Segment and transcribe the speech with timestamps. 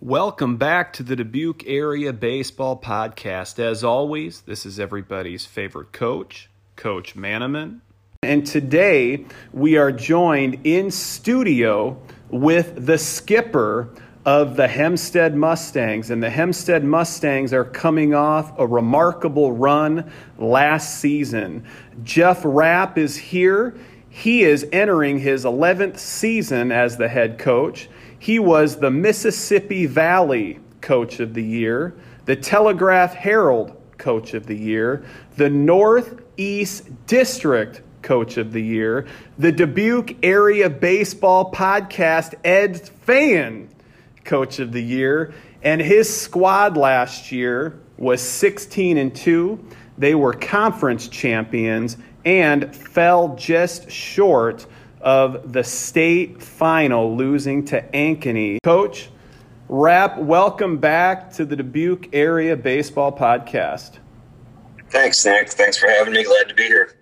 [0.00, 3.58] Welcome back to the Dubuque Area Baseball Podcast.
[3.58, 7.80] As always, this is everybody's favorite coach, Coach Manaman.
[8.22, 13.88] And today we are joined in studio with the skipper
[14.24, 16.10] of the Hempstead Mustangs.
[16.10, 21.64] And the Hempstead Mustangs are coming off a remarkable run last season.
[22.04, 23.76] Jeff Rapp is here.
[24.08, 27.88] He is entering his 11th season as the head coach.
[28.18, 31.94] He was the Mississippi Valley Coach of the Year,
[32.24, 35.04] the Telegraph Herald Coach of the Year,
[35.36, 39.06] the Northeast District Coach of the Year,
[39.38, 43.68] the Dubuque Area Baseball Podcast Ed Fan
[44.24, 45.32] Coach of the Year,
[45.62, 49.64] and his squad last year was 16 and 2.
[49.96, 54.66] They were conference champions and fell just short
[55.00, 58.58] of the state final, losing to Ankeny.
[58.62, 59.10] Coach
[59.68, 63.98] Rapp, welcome back to the Dubuque Area Baseball Podcast.
[64.90, 65.50] Thanks, Nick.
[65.50, 66.24] Thanks for having me.
[66.24, 66.94] Glad to be here.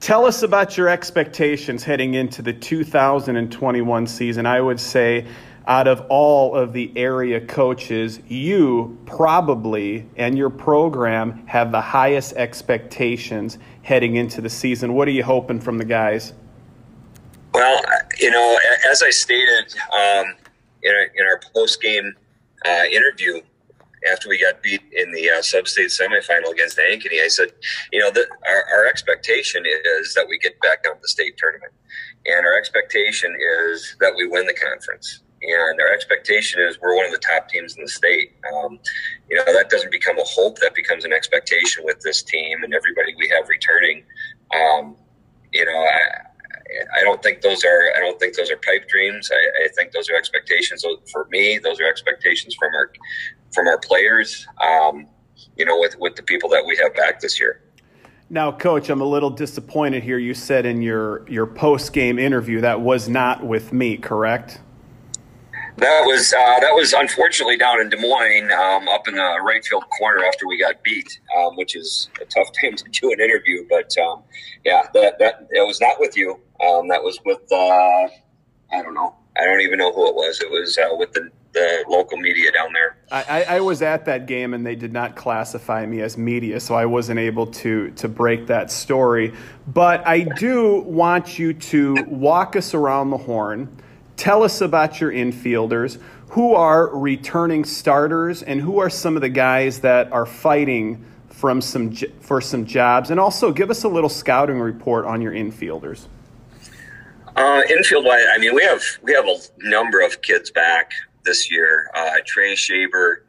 [0.00, 4.46] Tell us about your expectations heading into the 2021 season.
[4.46, 5.26] I would say,
[5.66, 12.32] out of all of the area coaches, you probably and your program have the highest
[12.32, 14.94] expectations heading into the season.
[14.94, 16.32] What are you hoping from the guys?
[17.60, 17.82] Well,
[18.18, 18.58] you know,
[18.90, 20.34] as I stated um,
[20.82, 22.14] in, our, in our post game
[22.64, 23.42] uh, interview
[24.10, 27.52] after we got beat in the uh, sub-state semifinal against Ankeny, I said,
[27.92, 31.36] you know, the, our, our expectation is that we get back down to the state
[31.36, 31.74] tournament,
[32.24, 33.36] and our expectation
[33.68, 35.20] is that we win the conference.
[35.42, 38.32] And our expectation is we're one of the top teams in the state.
[38.54, 38.78] Um,
[39.28, 42.72] you know, that doesn't become a hope; that becomes an expectation with this team and
[42.72, 44.02] everybody we have returning.
[44.50, 44.96] Um,
[45.52, 46.29] you know, I,
[46.96, 49.30] I don't think those are I don't think those are pipe dreams.
[49.32, 51.58] I, I, think those are expectations for me.
[51.58, 52.92] Those are expectations from our
[53.52, 54.46] from our players.
[54.62, 55.06] Um,
[55.56, 57.62] you know, with with the people that we have back this year.
[58.32, 60.18] Now, coach, I'm a little disappointed here.
[60.18, 64.60] You said in your your post game interview that was not with me, correct?
[65.76, 69.64] That was uh, that was unfortunately down in Des Moines, um, up in the right
[69.64, 73.20] field corner after we got beat, um, which is a tough time to do an
[73.20, 73.66] interview.
[73.68, 74.22] But um,
[74.64, 76.38] yeah, that that it was not with you.
[76.66, 78.08] Um, that was with uh,
[78.72, 79.14] I don't know.
[79.36, 80.40] I don't even know who it was.
[80.40, 82.98] It was uh, with the, the local media down there.
[83.10, 86.74] I, I, was at that game and they did not classify me as media, so
[86.74, 89.32] I wasn't able to to break that story.
[89.66, 93.74] But I do want you to walk us around the horn.
[94.16, 95.98] Tell us about your infielders.
[96.30, 101.60] Who are returning starters and who are some of the guys that are fighting from
[101.60, 103.10] some for some jobs?
[103.10, 106.06] And also give us a little scouting report on your infielders.
[107.36, 110.92] Uh, infield wise, I mean, we have we have a number of kids back
[111.24, 111.90] this year.
[111.94, 113.22] Uh, Trey Shaber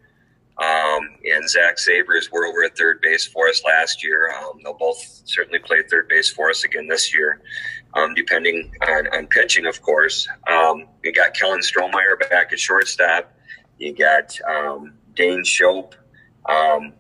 [0.58, 4.32] um, and Zach Sabers were over at third base for us last year.
[4.32, 7.42] Um, they'll both certainly play third base for us again this year,
[7.96, 10.28] um, depending on, on, pitching, of course.
[10.48, 13.34] Um, you got Kellen Strohmeyer back at shortstop.
[13.80, 15.96] You got um, Dane Shope.
[16.48, 16.94] Um,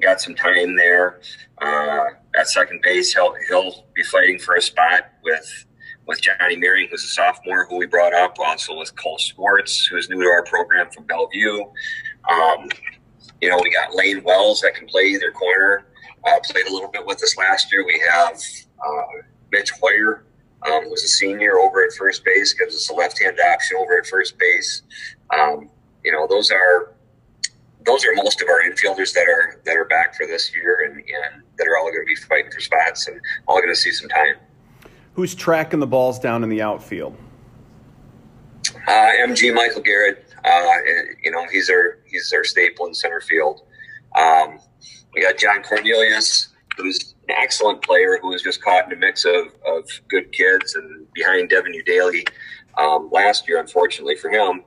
[0.00, 1.20] got some time there
[1.58, 2.04] uh,
[2.36, 3.14] at second base.
[3.14, 5.66] He'll, he'll be fighting for a spot with
[6.06, 10.08] with Johnny Meering, who's a sophomore who we brought up, also with Cole Sports, who's
[10.08, 11.64] new to our program from Bellevue.
[12.30, 12.68] Um,
[13.40, 15.86] you know, we got Lane Wells that can play either corner.
[16.26, 17.84] Uh, played a little bit with us last year.
[17.84, 18.40] We have
[18.84, 20.24] uh, Mitch Hoyer,
[20.66, 24.06] um, who's a senior over at first base, gives us a left-hand option over at
[24.06, 24.82] first base.
[25.38, 25.68] Um,
[26.02, 26.94] you know, those are
[27.84, 30.96] those are most of our infielders that are that are back for this year and,
[30.96, 33.90] and that are all going to be fighting for spots and all going to see
[33.90, 34.33] some time
[35.14, 37.16] who's tracking the balls down in the outfield?
[38.86, 40.26] Uh, MG Michael Garrett.
[40.44, 40.68] Uh,
[41.22, 43.62] you know, he's our he's our staple in center field.
[44.14, 44.58] Um,
[45.14, 49.24] we got John Cornelius, who's an excellent player who was just caught in a mix
[49.24, 52.28] of, of good kids and behind Devin Udaly
[52.76, 54.62] um, last year, unfortunately for him.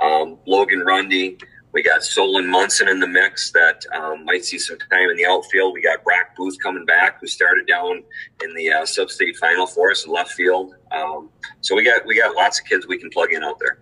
[0.00, 1.38] Um, Logan Rundy.
[1.72, 5.26] We got Solon Munson in the mix that um, might see some time in the
[5.26, 5.72] outfield.
[5.72, 8.02] We got Brock Booth coming back, who started down
[8.42, 10.74] in the uh, sub-state final for us in left field.
[10.90, 11.30] Um,
[11.60, 13.78] so we got we got lots of kids we can plug in out there.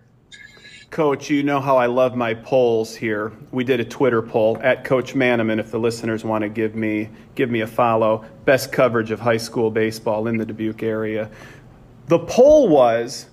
[0.91, 3.31] Coach, you know how I love my polls here.
[3.51, 5.59] We did a Twitter poll at Coach Manaman.
[5.59, 9.37] If the listeners want to give me give me a follow, best coverage of high
[9.37, 11.29] school baseball in the Dubuque area.
[12.07, 13.27] The poll was,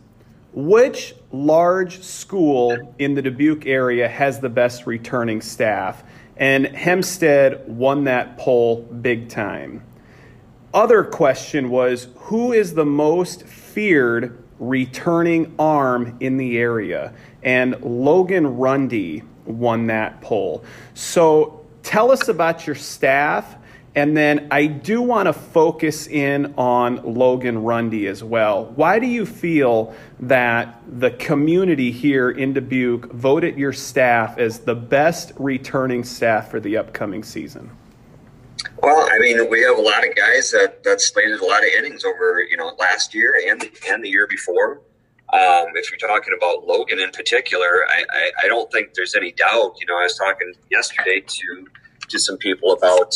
[0.57, 6.03] which large school in the Dubuque area has the best returning staff?
[6.37, 9.85] And Hempstead won that poll big time.
[10.75, 17.15] Other question was, who is the most feared returning arm in the area?
[17.47, 20.65] and Logan Rundy won that poll.
[20.95, 23.57] So tell us about your staff.
[23.97, 28.67] And then I do want to focus in on Logan Rundy as well.
[28.77, 34.75] Why do you feel that the community here in Dubuque voted your staff as the
[34.75, 37.71] best returning staff for the upcoming season?
[38.83, 41.71] Well, I mean, we have a lot of guys that, that slated a lot of
[41.71, 44.83] innings over, you know, last year and and the year before.
[45.33, 49.33] Um, if you're talking about Logan in particular, I, I, I, don't think there's any
[49.33, 49.75] doubt.
[49.81, 51.67] You know, I was talking yesterday to
[52.09, 53.13] to some people about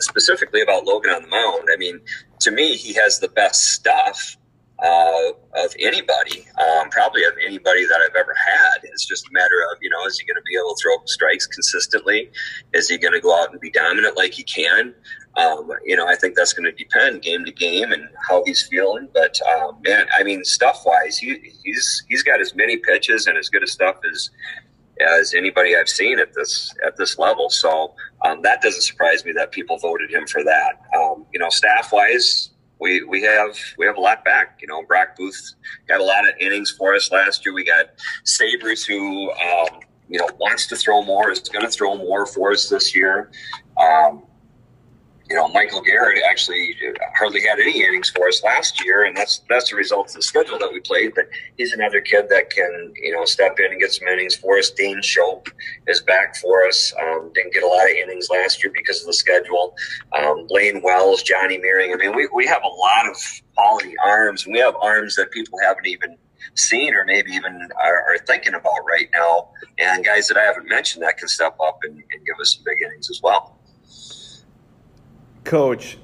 [0.00, 1.68] specifically about Logan on the mound.
[1.72, 2.00] I mean,
[2.40, 4.36] to me, he has the best stuff
[4.82, 8.84] uh, of anybody, um, probably of anybody that I've ever had.
[8.84, 11.04] It's just a matter of, you know, is he going to be able to throw
[11.06, 12.30] strikes consistently?
[12.74, 14.94] Is he going to go out and be dominant like he can?
[15.36, 18.66] Um, you know, I think that's going to depend game to game and how he's
[18.68, 19.08] feeling.
[19.12, 23.36] But um, man, I mean, stuff wise, he, he's he's got as many pitches and
[23.36, 24.30] as good a stuff as
[25.00, 27.50] as anybody I've seen at this at this level.
[27.50, 30.82] So um, that doesn't surprise me that people voted him for that.
[30.96, 32.50] Um, you know, staff wise,
[32.80, 34.58] we we have we have a lot back.
[34.60, 35.54] You know, Brock Booth
[35.86, 37.54] got a lot of innings for us last year.
[37.54, 37.86] We got
[38.24, 42.52] Sabers who um, you know wants to throw more, is going to throw more for
[42.52, 43.30] us this year.
[43.80, 44.24] Um,
[45.28, 46.74] you know, Michael Garrett actually
[47.14, 50.22] hardly had any innings for us last year, and that's that's the result of the
[50.22, 51.14] schedule that we played.
[51.14, 51.28] But
[51.58, 54.70] he's another kid that can, you know, step in and get some innings for us.
[54.70, 55.50] Dane Shope
[55.86, 56.94] is back for us.
[56.98, 59.76] Um, didn't get a lot of innings last year because of the schedule.
[60.18, 61.92] Um, Lane Wells, Johnny Meering.
[61.92, 63.16] I mean, we, we have a lot of
[63.54, 66.16] quality arms, and we have arms that people haven't even
[66.54, 69.50] seen or maybe even are, are, thinking about right now.
[69.78, 72.64] And guys that I haven't mentioned that can step up and, and give us some
[72.64, 73.58] big innings as well.
[75.44, 75.98] Coach,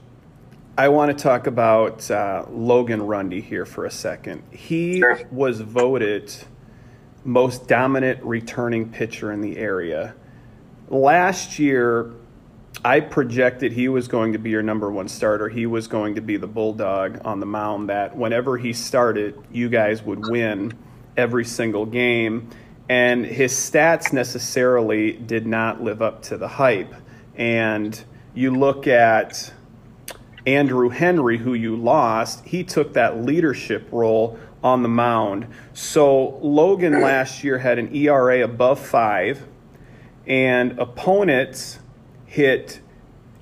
[0.76, 4.42] I want to talk about uh, Logan Rundy here for a second.
[4.50, 5.20] He sure.
[5.30, 6.34] was voted
[7.24, 10.14] most dominant returning pitcher in the area.
[10.88, 12.12] Last year,
[12.84, 15.48] I projected he was going to be your number one starter.
[15.48, 19.68] He was going to be the bulldog on the mound that whenever he started, you
[19.68, 20.72] guys would win
[21.16, 22.50] every single game.
[22.88, 26.94] And his stats necessarily did not live up to the hype.
[27.36, 28.02] And
[28.34, 29.52] you look at
[30.46, 35.46] Andrew Henry, who you lost, he took that leadership role on the mound.
[35.72, 39.46] So Logan last year had an ERA above five,
[40.26, 41.78] and opponents
[42.26, 42.80] hit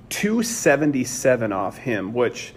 [0.09, 2.53] 277 off him, which,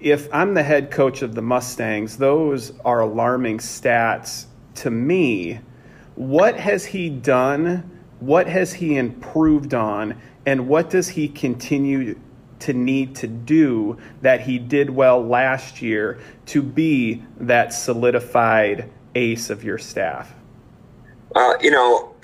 [0.00, 5.60] if I'm the head coach of the Mustangs, those are alarming stats to me.
[6.14, 7.97] What has he done?
[8.20, 10.20] What has he improved on?
[10.48, 12.18] and what does he continue
[12.60, 19.50] to need to do that he did well last year to be that solidified ace
[19.50, 20.34] of your staff?
[21.36, 22.14] Uh, you know,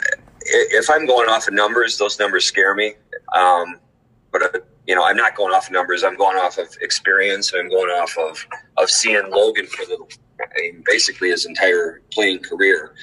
[0.40, 2.94] if I'm going off of numbers, those numbers scare me.
[3.36, 3.78] Um,
[4.32, 6.02] but uh, you know, I'm not going off of numbers.
[6.02, 8.46] I'm going off of experience, I'm going off of
[8.78, 9.98] of seeing Logan for the
[10.40, 12.94] I mean, basically his entire playing career,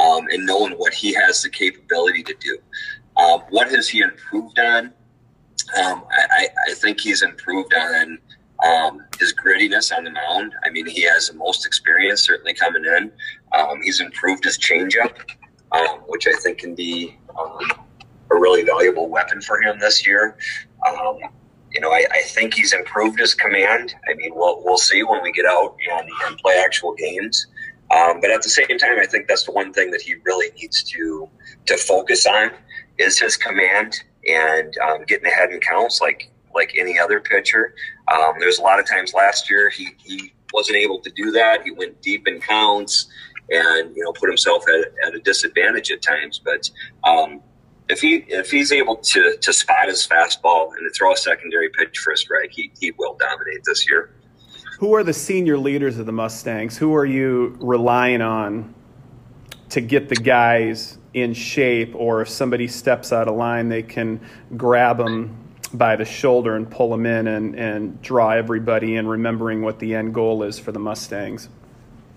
[0.00, 2.58] um, and knowing what he has the capability to do.
[3.16, 4.92] Um, what has he improved on?
[5.78, 8.18] Um, I, I, think he's improved on
[8.64, 10.54] um, his grittiness on the mound.
[10.64, 13.12] I mean, he has the most experience certainly coming in.
[13.52, 15.14] Um, he's improved his changeup,
[15.72, 17.16] um, which I think can be
[18.30, 20.36] a really valuable weapon for him this year.
[21.72, 23.94] you know, I, I, think he's improved his command.
[24.08, 27.46] I mean, we'll, we'll see when we get out and, and play actual games.
[27.90, 30.50] Um, but at the same time, I think that's the one thing that he really
[30.56, 31.28] needs to
[31.66, 32.50] to focus on
[32.98, 33.96] is his command
[34.28, 37.74] and um, getting ahead in counts like like any other pitcher.
[38.12, 41.62] Um, there's a lot of times last year he, he wasn't able to do that.
[41.62, 43.08] He went deep in counts
[43.50, 46.40] and you know put himself at, at a disadvantage at times.
[46.42, 46.70] But
[47.04, 47.40] um,
[47.88, 51.68] if he if he's able to to spot his fastball and to throw a secondary
[51.70, 54.10] pitch for a strike, he he will dominate this year.
[54.80, 56.78] Who are the senior leaders of the Mustangs?
[56.78, 58.74] Who are you relying on
[59.68, 64.22] to get the guys in shape, or if somebody steps out of line, they can
[64.56, 65.36] grab them
[65.74, 69.94] by the shoulder and pull them in and, and draw everybody in, remembering what the
[69.94, 71.50] end goal is for the Mustangs?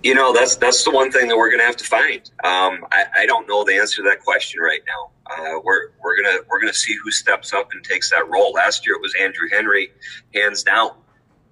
[0.02, 2.22] You know, that's that's the one thing that we're going to have to find.
[2.44, 5.10] Um, I, I, don't know the answer to that question right now.
[5.26, 8.52] Uh, we're we're gonna we're gonna see who steps up and takes that role.
[8.52, 9.92] Last year it was Andrew Henry,
[10.34, 10.90] hands down,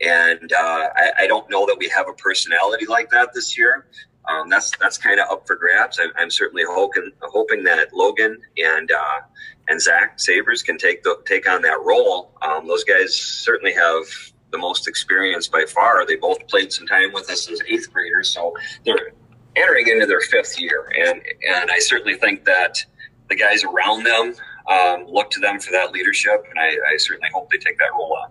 [0.03, 3.87] and uh, I, I, don't know that we have a personality like that this year
[4.29, 5.99] um, that's that's kind of up for grabs.
[5.99, 9.21] I, I'm, certainly hoping hoping that Logan and uh,
[9.69, 12.33] and Zach Sabers can take the, take on that role.
[12.43, 14.05] Um, those guys certainly have
[14.51, 16.07] the most experience by far.
[16.07, 18.55] They both played some time with us as eighth graders, so
[18.85, 19.13] they're
[19.57, 22.85] entering into their fifth year, and and I certainly think that
[23.29, 24.35] the guys around them
[24.71, 27.93] um, look to them for that leadership, and I, I certainly hope they take that
[27.93, 28.31] role on.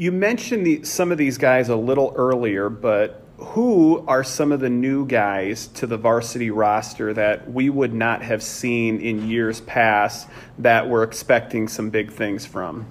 [0.00, 4.60] You mentioned the, some of these guys a little earlier, but who are some of
[4.60, 9.60] the new guys to the varsity roster that we would not have seen in years
[9.60, 10.26] past
[10.56, 12.90] that we're expecting some big things from?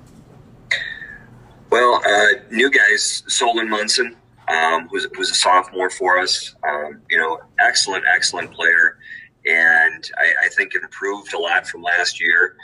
[1.71, 4.15] Well, uh, new guys, Solon Munson,
[4.47, 6.53] um, who's, who's a sophomore for us.
[6.63, 8.99] Um, you know, excellent, excellent player,
[9.47, 12.55] and I, I, think improved a lot from last year.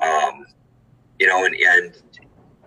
[0.00, 0.46] Um,
[1.18, 1.92] you know, and, and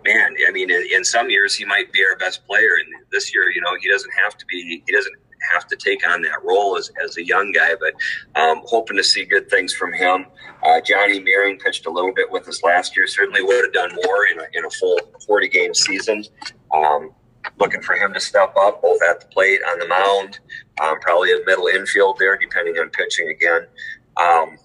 [0.04, 3.34] man, I mean, in, in, some years he might be our best player, and this
[3.34, 4.82] year, you know, he doesn't have to be.
[4.86, 5.14] He doesn't
[5.52, 9.04] have to take on that role as, as a young guy, but um, hoping to
[9.04, 10.26] see good things from him.
[10.62, 13.06] Uh, Johnny Meering pitched a little bit with us last year.
[13.06, 16.24] Certainly would have done more in a, in a full 40 game season.
[16.72, 17.10] Um,
[17.58, 20.38] looking for him to step up both at the plate, on the mound,
[20.82, 23.66] um, probably a middle infield there, depending on pitching again.
[24.16, 24.58] Um,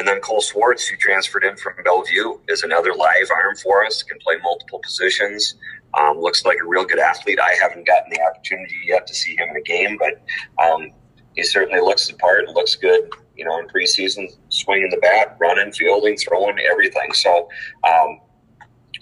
[0.00, 4.02] and then Cole Swartz, who transferred in from Bellevue, is another live arm for us,
[4.02, 5.56] can play multiple positions.
[5.92, 7.38] Um, looks like a real good athlete.
[7.38, 10.22] I haven't gotten the opportunity yet to see him in a game, but
[10.64, 10.92] um,
[11.34, 15.36] he certainly looks the part and looks good, you know, in preseason, swinging the bat,
[15.38, 17.12] running, fielding, throwing, everything.
[17.12, 17.50] So,
[17.86, 18.20] um,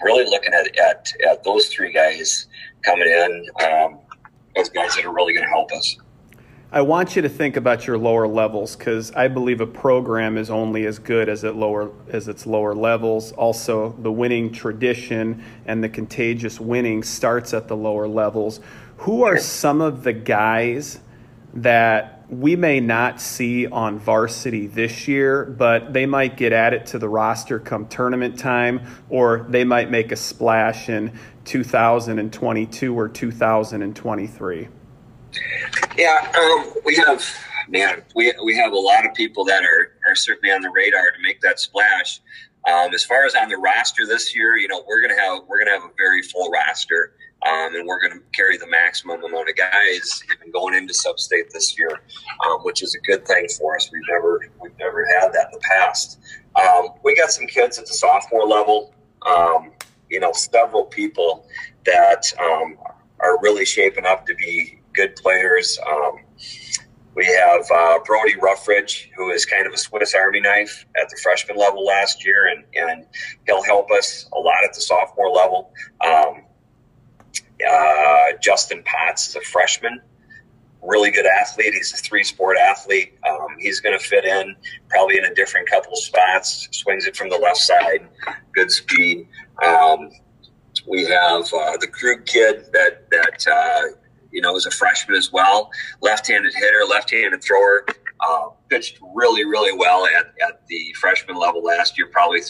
[0.02, 2.48] really looking at, at, at those three guys
[2.84, 4.00] coming in um,
[4.56, 5.96] as guys that are really going to help us.
[6.70, 10.50] I want you to think about your lower levels because I believe a program is
[10.50, 13.32] only as good as it lower as its lower levels.
[13.32, 18.60] Also, the winning tradition and the contagious winning starts at the lower levels.
[18.98, 21.00] Who are some of the guys
[21.54, 26.98] that we may not see on varsity this year, but they might get added to
[26.98, 34.68] the roster come tournament time, or they might make a splash in 2022 or 2023?
[35.96, 37.24] Yeah, um, we have
[37.68, 41.10] man, we, we have a lot of people that are, are certainly on the radar
[41.10, 42.20] to make that splash.
[42.66, 45.58] Um, as far as on the roster this year, you know, we're gonna have we're
[45.58, 47.14] gonna have a very full roster,
[47.46, 51.78] um, and we're gonna carry the maximum amount of guys even going into sub-state this
[51.78, 52.02] year,
[52.46, 53.88] um, which is a good thing for us.
[53.92, 56.18] We've never we've never had that in the past.
[56.60, 58.92] Um, we got some kids at the sophomore level.
[59.22, 59.70] Um,
[60.10, 61.46] you know, several people
[61.84, 62.76] that um,
[63.20, 65.78] are really shaping up to be good players.
[65.88, 66.18] Um,
[67.14, 71.16] we have uh, Brody Ruffridge, who is kind of a Swiss Army knife at the
[71.22, 73.06] freshman level last year, and, and
[73.46, 75.72] he'll help us a lot at the sophomore level.
[76.04, 76.42] Um,
[77.68, 80.00] uh, Justin Potts is a freshman,
[80.82, 81.74] really good athlete.
[81.74, 83.16] He's a three sport athlete.
[83.28, 84.56] Um, he's going to fit in
[84.88, 86.68] probably in a different couple spots.
[86.72, 88.08] Swings it from the left side,
[88.52, 89.28] good speed.
[89.64, 90.10] Um,
[90.88, 95.32] we have uh, the Krug kid that that uh, you know, as a freshman as
[95.32, 95.70] well.
[96.00, 97.86] Left-handed hitter, left-handed thrower.
[98.20, 102.08] Uh, pitched really, really well at, at the freshman level last year.
[102.08, 102.40] Probably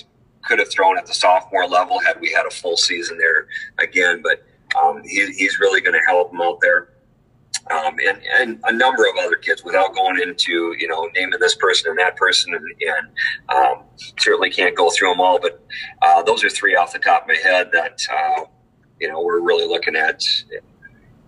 [0.44, 3.47] could have thrown at the sophomore level had we had a full season there
[3.78, 4.23] again.
[4.23, 4.44] But
[4.80, 6.94] um, he, he's really going to help them out there.
[7.70, 11.54] Um, and, and a number of other kids without going into, you know, naming this
[11.56, 12.54] person and that person.
[12.54, 13.08] And, and
[13.50, 13.85] um,
[14.18, 15.38] certainly can't go through them all.
[15.38, 15.62] But
[16.00, 18.44] uh, those are three off the top of my head that, uh,
[18.99, 20.23] you know, we're really looking at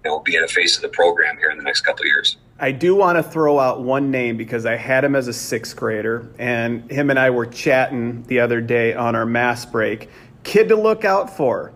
[0.05, 2.37] you know, being a face of the program here in the next couple years.
[2.59, 5.77] I do want to throw out one name because I had him as a sixth
[5.77, 10.09] grader, and him and I were chatting the other day on our mass break.
[10.43, 11.73] Kid to look out for.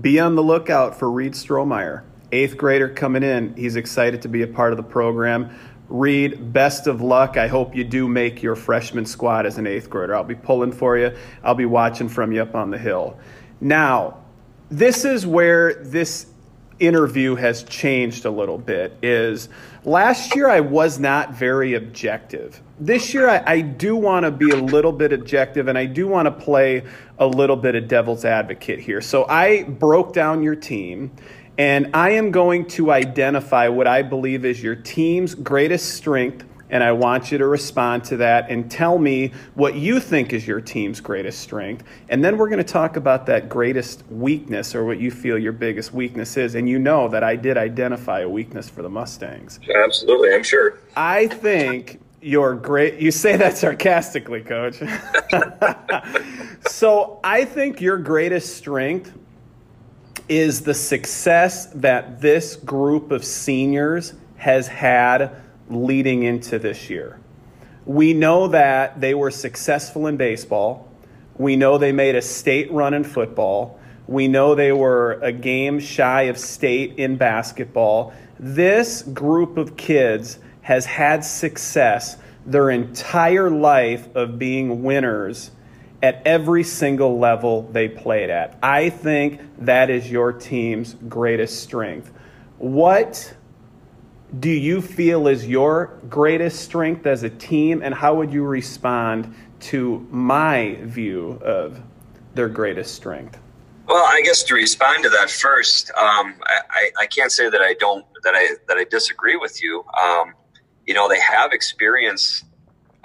[0.00, 2.02] Be on the lookout for Reed Strohmeyer.
[2.32, 3.54] Eighth grader coming in.
[3.56, 5.56] He's excited to be a part of the program.
[5.88, 7.36] Reed, best of luck.
[7.36, 10.16] I hope you do make your freshman squad as an eighth grader.
[10.16, 11.14] I'll be pulling for you.
[11.44, 13.18] I'll be watching from you up on the hill.
[13.60, 14.18] Now,
[14.70, 16.26] this is where this
[16.78, 19.48] interview has changed a little bit is
[19.84, 22.60] last year I was not very objective.
[22.80, 26.08] This year I, I do want to be a little bit objective and I do
[26.08, 26.84] want to play
[27.18, 29.00] a little bit of devil's advocate here.
[29.00, 31.12] So I broke down your team
[31.56, 36.82] and I am going to identify what I believe is your team's greatest strength and
[36.82, 40.60] I want you to respond to that and tell me what you think is your
[40.60, 41.84] team's greatest strength.
[42.08, 45.52] And then we're going to talk about that greatest weakness or what you feel your
[45.52, 46.56] biggest weakness is.
[46.56, 49.60] And you know that I did identify a weakness for the Mustangs.
[49.84, 50.80] Absolutely, I'm sure.
[50.96, 54.76] I think your great you say that sarcastically coach
[56.66, 59.12] so i think your greatest strength
[60.30, 67.18] is the success that this group of seniors has had leading into this year.
[67.86, 70.88] We know that they were successful in baseball.
[71.36, 73.78] We know they made a state run in football.
[74.06, 78.12] We know they were a game shy of state in basketball.
[78.38, 82.16] This group of kids has had success
[82.46, 85.50] their entire life of being winners
[86.02, 88.58] at every single level they played at.
[88.62, 92.12] I think that is your team's greatest strength.
[92.58, 93.34] What
[94.40, 99.34] do you feel is your greatest strength as a team, and how would you respond
[99.60, 101.80] to my view of
[102.34, 103.38] their greatest strength?
[103.86, 107.74] Well, I guess to respond to that first, um, I, I, can't say that I
[107.74, 109.84] don't that I that I disagree with you.
[110.02, 110.32] Um,
[110.86, 112.44] you know, they have experienced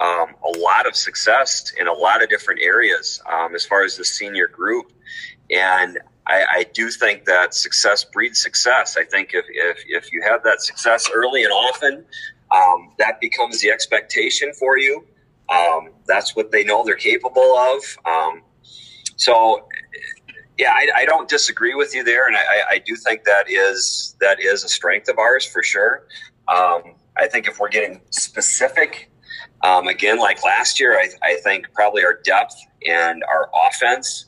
[0.00, 3.98] um, a lot of success in a lot of different areas um, as far as
[3.98, 4.92] the senior group,
[5.50, 5.98] and
[6.30, 8.96] I, I, do think that success breeds success.
[8.96, 12.04] I think if, if, if you have that success early and often,
[12.52, 15.04] um, that becomes the expectation for you.
[15.48, 17.82] Um, that's what they know they're capable of.
[18.04, 18.42] Um,
[19.16, 19.68] so,
[20.56, 24.14] yeah, I, I, don't disagree with you there, and I, I, do think that is
[24.20, 26.06] that is a strength of ours for sure.
[26.46, 29.10] Um, I think if we're getting specific,
[29.62, 32.54] um, again, like last year, I, I think probably our depth
[32.86, 34.26] and our offense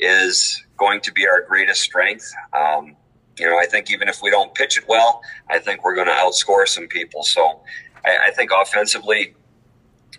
[0.00, 2.32] is going to be our greatest strength.
[2.52, 2.96] Um,
[3.38, 6.06] you know, I think even if we don't pitch it well, I think we're going
[6.06, 7.22] to outscore some people.
[7.22, 7.62] So
[8.04, 9.34] I, I think offensively,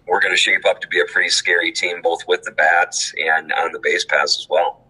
[0.08, 3.14] we're going to shape up to be a pretty scary team, both with the bats
[3.18, 4.82] and on the base pass as well.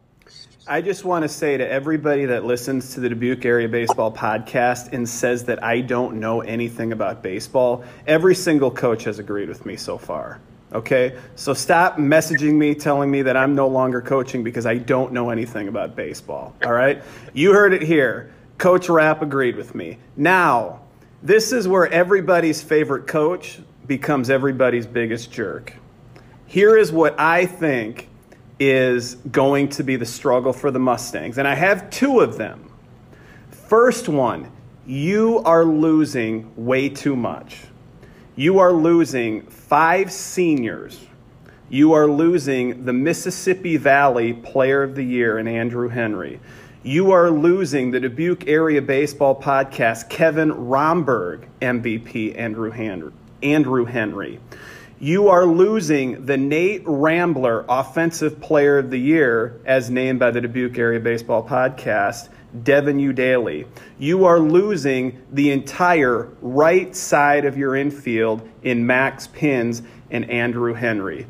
[0.68, 4.94] I just want to say to everybody that listens to the Dubuque Area Baseball podcast
[4.94, 9.64] and says that I don't know anything about baseball, every single coach has agreed with
[9.66, 10.42] me so far.
[10.76, 11.18] Okay?
[11.36, 15.30] So stop messaging me telling me that I'm no longer coaching because I don't know
[15.30, 16.54] anything about baseball.
[16.64, 17.02] All right?
[17.34, 18.32] You heard it here.
[18.58, 19.98] Coach Rapp agreed with me.
[20.18, 20.82] Now,
[21.24, 25.74] this is where everybody's favorite coach becomes everybody's biggest jerk.
[26.46, 28.10] Here is what I think
[28.60, 31.38] is going to be the struggle for the Mustangs.
[31.38, 32.70] And I have two of them.
[33.50, 34.52] First one,
[34.86, 37.62] you are losing way too much.
[38.38, 41.08] You are losing five seniors.
[41.70, 46.42] You are losing the Mississippi Valley Player of the Year in Andrew Henry.
[46.84, 53.14] You are losing the Dubuque Area Baseball Podcast Kevin Romberg MVP Andrew Henry.
[53.42, 54.42] Andrew Henry.
[55.00, 60.42] You are losing the Nate Rambler Offensive Player of the Year as named by the
[60.42, 62.28] Dubuque Area Baseball Podcast
[62.64, 63.68] Devin Udaly.
[63.98, 70.74] You are losing the entire right side of your infield in Max Pins and Andrew
[70.74, 71.28] Henry.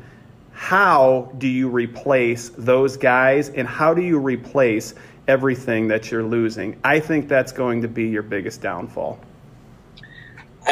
[0.52, 4.94] How do you replace those guys and how do you replace
[5.28, 6.78] everything that you're losing?
[6.82, 9.18] I think that's going to be your biggest downfall.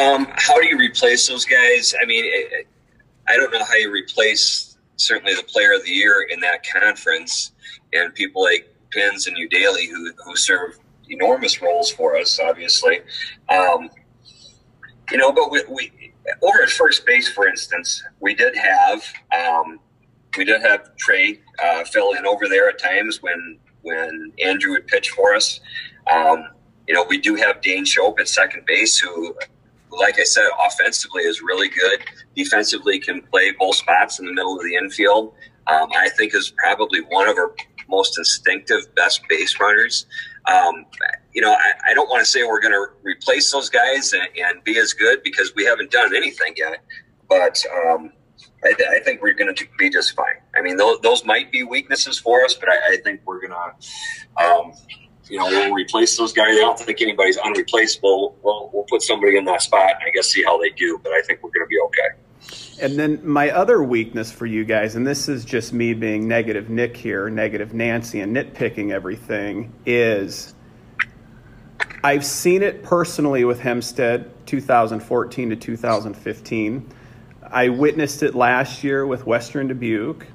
[0.01, 1.95] Um, how do you replace those guys?
[2.01, 2.25] I mean,
[3.29, 7.53] I don't know how you replace certainly the player of the year in that conference
[7.93, 10.79] and people like Pins and Udaly, who who serve
[11.09, 13.01] enormous roles for us, obviously.
[13.49, 13.91] Um,
[15.11, 19.05] you know, but we, we, over at first base, for instance, we did have
[19.37, 19.81] um,
[20.37, 24.87] we did have Trey uh, fill in over there at times when when Andrew would
[24.87, 25.61] pitch for us.
[26.13, 26.49] Um,
[26.89, 29.35] you know, we do have Dane Shope at second base, who,
[29.91, 32.01] like I said, offensively is really good.
[32.35, 35.35] Defensively, can play both spots in the middle of the infield.
[35.67, 37.55] Um, I think is probably one of our
[37.89, 40.07] most instinctive, best base runners.
[40.47, 40.85] Um,
[41.33, 44.23] you know, I, I don't want to say we're going to replace those guys and,
[44.37, 46.85] and, be as good because we haven't done anything yet.
[47.29, 48.13] But um,
[48.63, 50.37] I, I, think we're going to be just fine.
[50.55, 53.53] I mean, those, those might be weaknesses for us, but I, I think we're going
[53.53, 54.73] to, um,
[55.31, 56.51] you know, we'll replace those guys.
[56.51, 58.37] I don't think anybody's unreplaceable.
[58.43, 61.01] We'll, we'll put somebody in that spot and I guess see how they do.
[61.03, 62.24] But I think we're going to be okay.
[62.81, 66.71] And then my other weakness for you guys, and this is just me being negative
[66.71, 70.55] Nick here, negative Nancy, and nitpicking everything, is
[72.03, 76.91] I've seen it personally with Hempstead 2014 to 2015.
[77.51, 80.27] I witnessed it last year with Western Dubuque.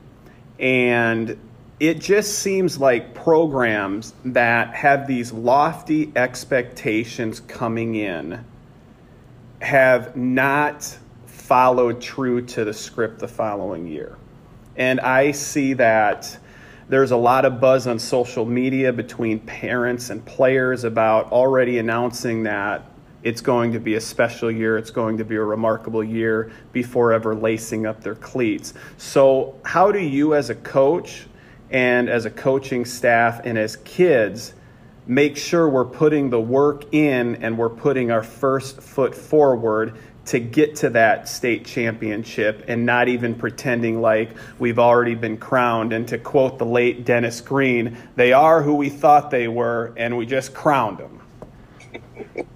[0.58, 1.38] And
[1.80, 8.44] it just seems like programs that have these lofty expectations coming in
[9.62, 10.98] have not
[11.50, 14.16] followed true to the script the following year.
[14.78, 16.38] And I see that
[16.90, 22.44] there's a lot of buzz on social media between parents and players about already announcing
[22.44, 22.86] that
[23.24, 27.14] it's going to be a special year, it's going to be a remarkable year before
[27.14, 28.76] ever lacing up their cleats.
[28.98, 31.26] So, how do you, as a coach
[31.72, 34.54] and as a coaching staff and as kids,
[35.08, 39.98] make sure we're putting the work in and we're putting our first foot forward
[40.30, 45.92] to get to that state championship and not even pretending like we've already been crowned.
[45.92, 50.16] And to quote the late Dennis Green, they are who we thought they were, and
[50.16, 52.46] we just crowned them.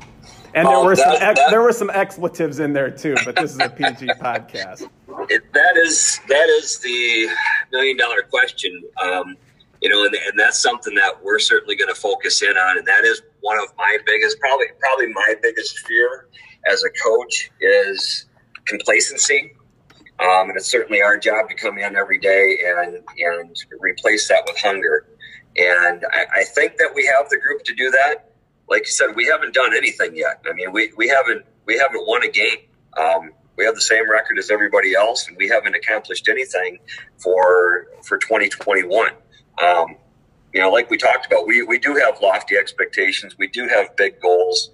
[0.56, 3.16] And there oh, were that, some ex- that, there were some expletives in there too,
[3.26, 4.88] but this is a PG podcast.
[5.28, 7.28] It, that is that is the
[7.72, 8.84] million dollar question.
[9.02, 9.36] Um,
[9.82, 12.86] you know, and, and that's something that we're certainly going to focus in on, and
[12.86, 16.28] that is one of my biggest, probably probably my biggest fear
[16.70, 18.26] as a coach is
[18.66, 19.54] complacency.
[20.20, 24.44] Um, and it's certainly our job to come in every day and and replace that
[24.46, 25.08] with hunger.
[25.58, 28.32] And I, I think that we have the group to do that.
[28.70, 30.42] Like you said, we haven't done anything yet.
[30.50, 32.60] I mean, we, we haven't we haven't won a game.
[32.98, 36.80] Um, we have the same record as everybody else, and we haven't accomplished anything
[37.18, 39.12] for for 2021.
[39.62, 39.96] Um,
[40.54, 43.36] you know, like we talked about, we, we do have lofty expectations.
[43.38, 44.70] We do have big goals,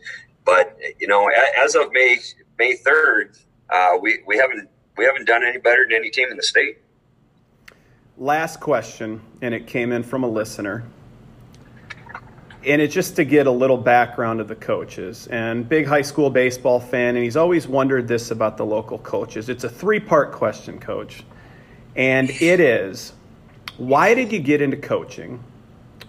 [0.49, 1.29] but you know,
[1.63, 2.17] as of May
[2.57, 3.38] May third,
[3.69, 6.79] uh, we we haven't we haven't done any better than any team in the state.
[8.17, 10.83] Last question, and it came in from a listener.
[12.65, 15.27] And it's just to get a little background of the coaches.
[15.27, 19.47] And big high school baseball fan, and he's always wondered this about the local coaches.
[19.47, 21.23] It's a three part question, coach.
[21.95, 23.13] And it is
[23.77, 25.41] why did you get into coaching?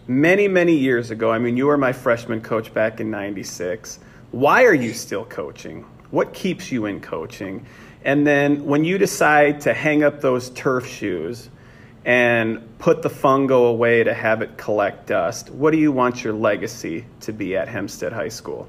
[0.09, 4.01] Many, many years ago, I mean, you were my freshman coach back in 96.
[4.33, 5.85] Why are you still coaching?
[6.11, 7.67] What keeps you in coaching?
[8.05, 11.51] And then when you decide to hang up those turf shoes
[12.05, 16.33] and put the fungo away to have it collect dust, what do you want your
[16.33, 18.69] legacy to be at Hempstead High School?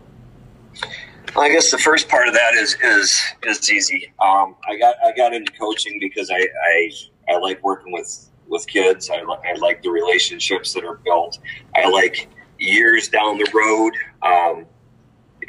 [1.36, 4.12] I guess the first part of that is is is easy.
[4.20, 6.92] Um, I got I got into coaching because I, I
[7.30, 9.10] I like working with with kids.
[9.10, 11.40] I, I like the relationships that are built.
[11.74, 12.28] I like
[12.60, 13.94] years down the road.
[14.22, 14.66] Um,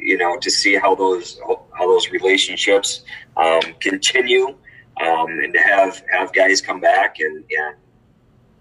[0.03, 1.41] you know, to see how those
[1.79, 3.03] how those relationships
[3.37, 4.49] um, continue,
[5.01, 7.77] um, and to have have guys come back and and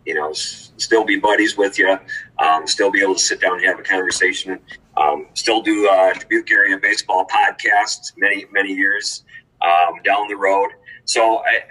[0.06, 1.98] you know s- still be buddies with you,
[2.40, 4.60] um, still be able to sit down and have a conversation,
[4.98, 9.24] um, still do uh, Dubuque area baseball podcasts many many years
[9.62, 10.70] um, down the road.
[11.06, 11.62] So I.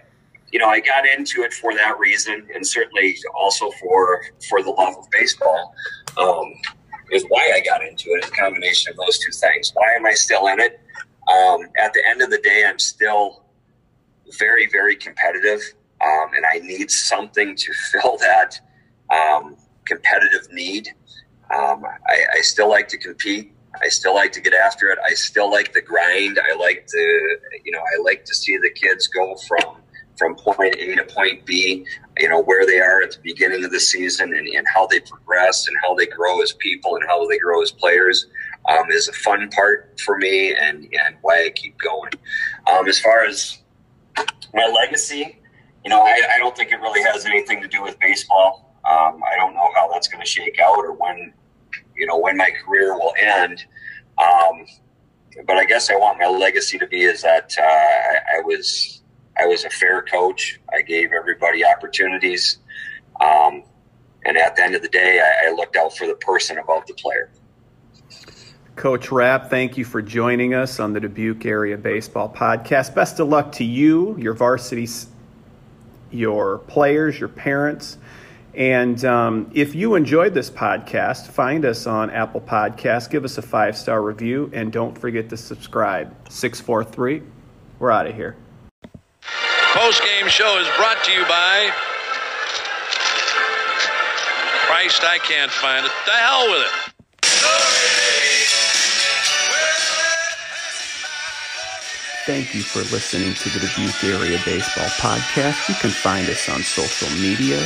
[0.52, 4.70] You know, I got into it for that reason, and certainly also for for the
[4.70, 5.72] love of baseball.
[7.12, 8.18] Is why I got into it.
[8.18, 9.72] It's a combination of those two things.
[9.74, 10.80] Why am I still in it?
[11.28, 13.44] Um, at the end of the day, I'm still
[14.38, 15.60] very, very competitive,
[16.00, 18.60] um, and I need something to fill that
[19.10, 20.88] um, competitive need.
[21.52, 23.52] Um, I, I, still like to compete.
[23.82, 25.00] I still like to get after it.
[25.04, 26.38] I still like the grind.
[26.38, 29.79] I like to, you know, I like to see the kids go from
[30.20, 31.86] from point A to point B,
[32.18, 35.00] you know, where they are at the beginning of the season and, and how they
[35.00, 38.26] progress and how they grow as people and how they grow as players
[38.68, 42.12] um, is a fun part for me and, and why I keep going.
[42.70, 43.62] Um, as far as
[44.52, 45.40] my legacy,
[45.84, 48.76] you know, I, I, don't think it really has anything to do with baseball.
[48.84, 51.32] Um, I don't know how that's going to shake out or when,
[51.96, 53.64] you know, when my career will end.
[54.18, 54.66] Um,
[55.46, 58.99] but I guess I want my legacy to be is that uh, I, I was
[59.40, 60.60] I was a fair coach.
[60.72, 62.58] I gave everybody opportunities.
[63.20, 63.62] Um,
[64.24, 66.86] and at the end of the day, I, I looked out for the person above
[66.86, 67.30] the player.
[68.76, 72.94] Coach Rapp, thank you for joining us on the Dubuque Area Baseball Podcast.
[72.94, 74.88] Best of luck to you, your varsity,
[76.10, 77.98] your players, your parents.
[78.54, 83.42] And um, if you enjoyed this podcast, find us on Apple Podcasts, give us a
[83.42, 86.14] five star review, and don't forget to subscribe.
[86.28, 87.22] 643,
[87.78, 88.36] we're out of here
[89.74, 91.70] post-game show is brought to you by
[94.66, 95.92] Christ, I can't find it.
[96.06, 96.90] The hell with it.
[102.26, 105.68] Thank you for listening to the Dubuque Area Baseball Podcast.
[105.68, 107.58] You can find us on social media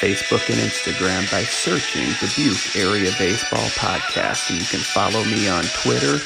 [0.00, 4.50] Facebook and Instagram by searching Dubuque Area Baseball Podcast.
[4.50, 6.18] And you can follow me on Twitter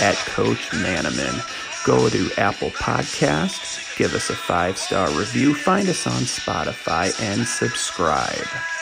[0.00, 1.42] at Coach Manaman.
[1.86, 7.46] Go to Apple Podcasts, give us a five star review, find us on Spotify, and
[7.46, 8.75] subscribe.